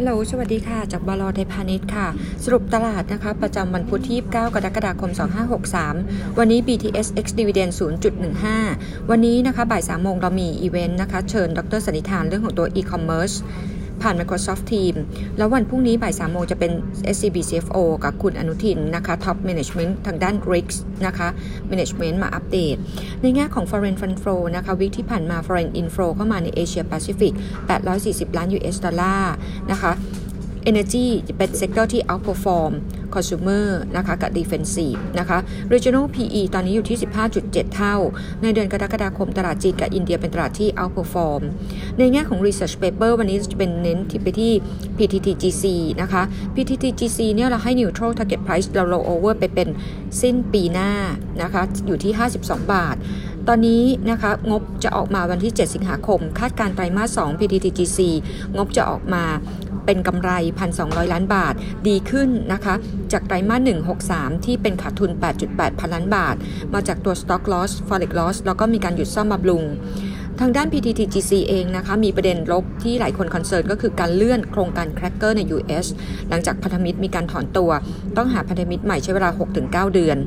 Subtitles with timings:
[0.00, 2.06] ฮัลโหล สวัสดีค่ะ จากบลไทยพาณิชย์ค่ะ
[2.44, 5.10] สรุปตลาดนะคะ ประจำวันพุธที่ 29 กรกฎาคม
[5.74, 7.72] 2563 วันนี้ BTS ex dividend
[8.40, 13.36] 0.15 วันนี้นะคะ บ่าย 3 โมงเรามีอีเวนต์นะคะ เชิญ ดรสันนิธานเรื่องของตัว e-commerce
[14.02, 15.00] ผ่าน Microsoft Teams
[15.38, 16.72] แล้ววันพรุ่งนี้บ่าย3โมงจะเป็น
[17.14, 20.76] SCB CFO กับคุณอนุทินนะคะ Top Management ทางด้าน Risk
[21.06, 21.28] นะคะ
[21.70, 22.76] Management มาอัปเดต
[23.22, 27.32] ในแง่ของ Foreign Fund Flow นะคะ week ที่ผ่านมา Foreign Inflow เข้ามาในเอเชียแปซิฟิก
[27.84, 29.34] 840 ล้าน US ดอลลาร์
[29.70, 29.92] นะคะ
[30.70, 31.06] Energy
[31.38, 32.72] เป็น sector ที่ outperform
[33.14, 35.38] consumer นะคะกับ defensive นะคะ
[35.72, 36.98] regional PE ตอนนี้อยู่ที่
[37.36, 37.96] 15.7 เท่า
[38.42, 41.42] ในเดือนกรกฎาคมตลาดจีนกับอินเดียเป็นตลาดที่ outperform
[41.98, 44.52] ในแง่ของ research paper วันนี้จะเป็นเน้นที่ไปที่
[44.98, 45.64] PTTGC
[46.00, 46.22] นะคะ
[46.54, 49.68] PTTGC เนี่ยเราให้ neutral target price เรา roll over ไปเป็น
[50.22, 50.92] สิ้นปีหน้า
[51.42, 52.96] นะคะอยู่ที่ 52 บาท
[53.48, 57.98] ตอนนี้นะคะงบจะออกมาวันที่ 7 สิงหาคม คาดการไตรมาส 2 PTTGC
[58.56, 59.24] งบจะออกมา
[59.88, 60.30] เป็นกำไร
[60.72, 61.54] 1,200 ล้านบาท
[61.88, 62.74] ดีขึ้นนะคะ
[63.12, 63.62] จากไตรมาส
[64.04, 65.10] 163 ที่เป็นขาดทุน
[65.44, 66.34] 8.8 พันล้านบาท
[66.74, 69.64] มาจากตัว stock loss forex loss แล้วก็มีการหยุดซ่อมบำรุง
[70.40, 75.86] ทางด้าน PTTGC เองนะคะ มีประเด็นลบที่หลายคนคอนเซิร์นก็คือการเลื่อนโครงการแครกเกอร์ใน US
[76.28, 77.70] หลังจากพันธมิตรมีการถอนตัว
[78.16, 79.30] ต้องหาพันธมิตรใหม่ใช้เวลา
[79.62, 80.18] 6-9 เดือน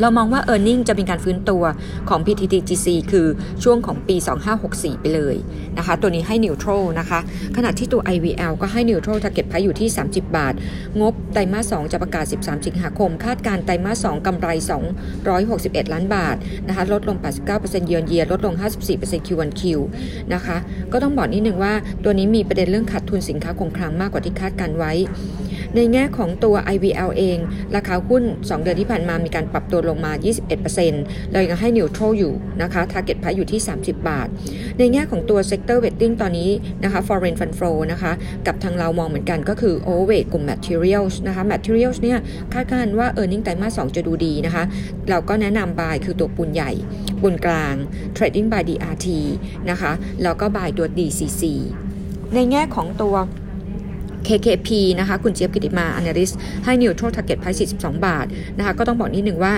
[0.00, 1.62] เรามองว่า e a r n i n g จะมีการฟื้นตัว
[2.08, 3.26] ของ PTTGC คือ
[3.64, 4.16] ช่วงของปี
[4.58, 5.36] 2564 ไปเลย
[5.78, 7.20] นะคะ ตัวนี้ให้ neutral นะคะ
[7.56, 10.54] ขณะที่ตัว IVL ก็ให้ neutral target price อยู่ที่ 30 บาท
[11.00, 14.48] งบไตรมาส 2 จะประกาศ 13 สิงหาคม คาดการไตรมาส 2กำไร
[15.20, 16.36] 261 ล้านบาท
[16.68, 17.16] นะคะ ลดลง
[17.52, 18.54] 89%เยือนเยียลดลง
[18.90, 19.62] 54% Q1Q
[20.34, 20.56] นะคะ
[20.92, 24.92] ก็ต้องบอกนิดนึงว่าตัวนี้มีประเด็นเรื่องขาดทุนสินค้าคงคลังมากกว่าที่คาดการไว้
[25.76, 27.38] ในแง่ของตัว IVL เอง
[27.76, 30.12] ราคาหุ้น 2 เดือนที่ผ่านมามีการปรับตัวลงมา
[30.72, 34.28] 21%เรายังให้ neutral อยู่นะคะ target price อยู่ที่ 30 บาท
[34.78, 36.50] ในแง่ของตัว sector weighting ตอนนี้
[36.84, 38.12] นะคะ foreign fund flow นะคะ
[38.46, 42.18] กับทางเรามองเหมือนกันก็คือ overweight กลุ่ม materials นะคะ materials เนี่ย
[42.52, 44.64] คาดการณ์ว่า earning ไตรมาส2จะดูดีนะคะ
[45.10, 46.72] เราก็แนะนำ buy คือตัวปูนใหญ่
[47.20, 47.74] ปูนกลาง
[48.16, 49.06] trading by DRT
[49.70, 49.92] นะคะ
[50.22, 51.42] แล้วก็ buy ตัว DCC
[52.34, 53.16] ในแง่ของตัว
[54.26, 54.68] KKP
[54.98, 56.34] นะคะคุณเจี๊ยบกิติมา analyst
[56.64, 58.26] ให้ neutral target price 42 บาท
[58.58, 59.54] นะคะก็ต้องบอกนิดนึงว่า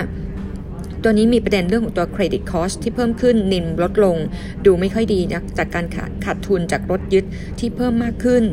[1.03, 4.17] ตัวนี้มีประเด็นเรื่องของตัว credit cost ที่เพิ่มขึ้นนิมลดลง
[4.65, 7.25] ดูไม่ค่อยดีนะจากการขาดขาดทุนจากรถยึด
[7.59, 8.43] ที่เพิ่มมากขึ้น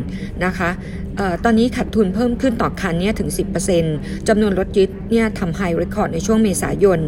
[0.44, 0.70] นะคะ
[1.18, 3.28] ออตอนนี้ขาดทุนเพิ่มขึ้นต่อคันเนี่ยถึง
[3.78, 7.00] 10%จำนวนรถยึดเนี่ยทำไฮเรคคอร์ดในช่วงเมษายน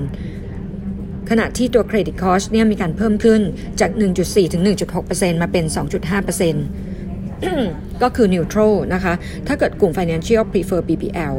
[1.31, 3.41] ขณะที่ตัว credit cost เนี่ยมีการเพิ่มขึ้น
[3.81, 3.91] จาก
[4.23, 4.63] 1.4 ถึง
[5.03, 6.90] 1.6%มาเป็น 2.5%
[8.03, 9.15] ก็คือ neutral นะคะ
[9.47, 11.37] ถ้าเกิดกลุ่ม financial prefer BBL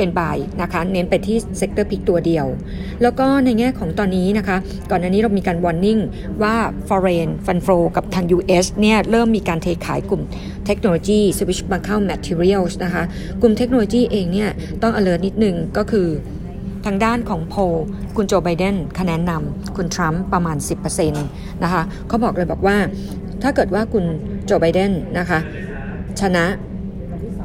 [0.00, 2.46] ป็น buy นะคะ เน้นไปที่ sector pick ตัวเดียว
[3.02, 4.56] แล้วก็ในแง่ของตอนนี้นะคะ
[4.90, 6.00] ก่อนหน้านี้เรามีการ warning
[6.42, 6.56] ว่า
[6.88, 10.22] foreign fund flow กับทาง US เนี่ย เริ่มมีการเทขายกลุ่ม
[10.66, 13.02] เทคโนโลยี switch มาเข้า materials นะคะ
[13.40, 14.50] กลุ่มเทคโนโลยีเองเนี่ย
[14.82, 16.08] ต้อง alert นิดนึงก็คือ
[16.86, 17.54] ทางด้านของโพล
[18.16, 20.56] คุณโจไบเดนคะแนนนำคุณทรัมป์ประมาณ
[20.90, 22.76] 10%นะคะเขาบอกเลยบอกว่า
[23.42, 24.04] ถ้าเกิดว่าคุณ
[24.44, 25.38] โจไบเดนนะคะ
[26.20, 26.44] ชนะ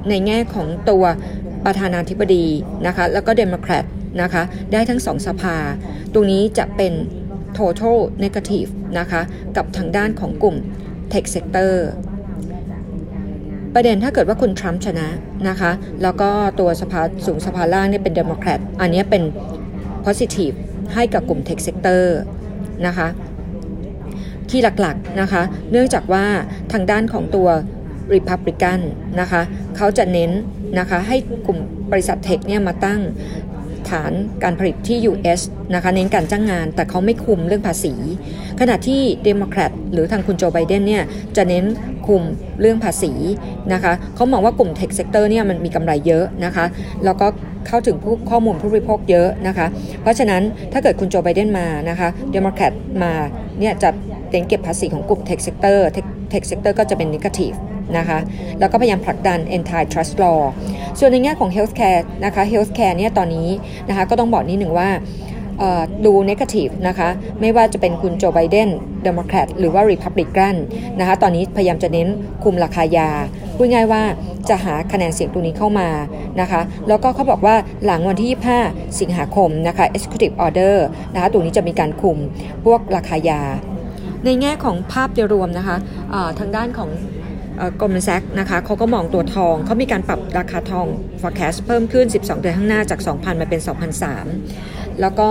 [0.09, 1.03] ในแง่ของตัว
[1.65, 2.45] ประธานาธิบดี
[2.87, 3.85] นะคะ แล้วก็เดโมแครต
[4.21, 5.57] นะคะ ได้ทั้งสองสภา
[6.13, 6.93] ตรงนี้จะเป็น
[7.57, 8.69] total negative
[8.99, 9.21] นะคะ
[9.57, 10.55] กับทางด้านของกลุ่ม
[11.13, 11.71] tech sector
[13.73, 15.07] ประเด็นถ้าเกิดว่าคุณทรัมป์ชนะ
[15.49, 15.71] นะคะ
[16.03, 16.29] แล้วก็
[16.59, 19.23] ตัวสภาสูงสภาล่างเนี่ยเป็นเดโมแครตอันนี้เป็น
[20.05, 20.55] positive
[20.93, 22.03] ให้กับกลุ่ม tech sector
[22.87, 23.07] นะคะ
[24.55, 26.25] ที่หลักๆนะคะเนื่องจากว่า
[26.73, 27.47] ทางด้านของตัว
[28.13, 28.79] Republican
[29.21, 29.41] นะคะ
[29.77, 30.31] เขาจะเน้น
[30.79, 31.17] นะคะให้
[31.47, 31.59] กลุ่ม
[31.91, 32.99] บริษัท tech เนี่ยมาตั้ง
[33.89, 34.13] ฐาน
[34.43, 35.41] การผลิตที่ US
[35.73, 37.93] นะคะเน้นการจ้างงาน แต่เขาไม่คุมเรื่องภาษี
[38.59, 41.03] ขณะที่เดโมแครตหรือทางคุณโจไบเดนเนี่ย
[41.37, 41.65] จะเน้น
[42.07, 42.21] คุม
[42.61, 43.11] เรื่องภาษี
[43.73, 46.65] นะคะเขามองว่ากลุ่ม tech sector เนี่ยมันมีกำไรเยอะนะคะ
[47.05, 47.27] แล้วก็
[47.67, 49.67] เข้าถึงผู้ข้อมูลผู้บริโภคเยอะนะคะ
[50.01, 50.41] เพราะฉะนั้น
[50.73, 52.73] ถ้าเกิดคุณโจไบเดนมานะคะเดโมแครต
[53.03, 53.11] มา
[53.59, 53.89] เนี่ยจะ
[54.31, 57.53] เน้นเก็บภาษีของกลุ่ม tech sector tech sector ก็จะเป็น negative
[57.97, 58.19] นะคะ
[58.59, 60.39] แล้วก็พยายามผลักดัน anti trust law
[60.99, 63.49] ส่วนในแง่ของ healthcare นะคะ healthcare เนี่ยตอนนี้
[63.89, 64.89] นะคะก็ต้องบอกนิดหนึ่งว่า
[66.05, 67.09] ดู negative นะคะ
[67.41, 68.69] ไม่ว่าจะเป็นคุณโจไบเดน
[69.03, 70.55] เดโมแครตหรือว่า Republican
[70.99, 72.07] นะคะตอนนี้พยายามจะเน้น
[72.43, 73.09] คุมราคายา
[73.55, 74.03] พูดง่ายว่า
[74.49, 75.89] จะหาคะแนนเสียงตรงนี้เข้ามา
[76.41, 77.55] นะคะแล้วก็เขาบอกว่า
[77.85, 78.29] หลังวันที่
[78.67, 80.75] 25 สิงหาคมนะคะ executive order
[81.13, 82.17] นะคะตรงนี้จะมีการคุม
[82.65, 83.41] พวกราคายา
[84.25, 85.77] ในแง่ของภาพโดยรวมนะคะ
[86.39, 86.89] ทางด้านของ
[87.81, 90.87] กลมแซกนะคะเขาก็มองตัวทอง เขามีการปรับราคาทอง
[91.21, 93.61] forecast เพิ่มขึ้น 12 เดือนข้างหน้าจาก 2,000 มาเป็น
[94.31, 95.29] 2,003 แล้วก็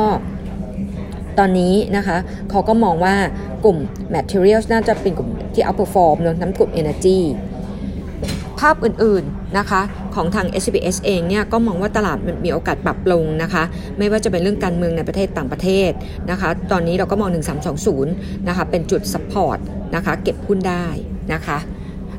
[1.38, 2.16] ตอนนี้นะคะ
[2.50, 3.14] เขาก็มองว่า
[3.64, 3.78] กลุ่ม
[4.14, 7.18] materials น่าจะเป็นกลุ่มที่ outperform นะคะ นำกลุ่ม energy
[8.60, 9.24] ภาพอื่น
[9.58, 9.80] นะคะ
[10.14, 13.62] ของทาง SCBS เองเนี่ยก็มองว่าตลาดมันมีโอกาสปรับลงนะคะ
[13.98, 15.90] ไม่ว่าจะเป็นเรื่องการเมืองในประเทศต่างประเทศ
[16.30, 17.30] นะคะ ตอนนี้เราก็มอง
[17.88, 19.58] 1320 นะคะ เป็นจุด support
[19.94, 20.86] นะคะ เก็บหุ้นได้
[21.32, 21.58] นะคะ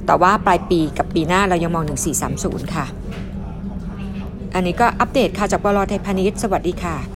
[0.06, 1.84] แต่ว่าปลายปีกับปีหน้าเรายังมอง
[2.30, 2.86] 1430 ค่ะ
[4.56, 6.96] อันนี้ก็อัปเดตค่ะจากบลไทยพาณิชย์สวัสดีค่ะ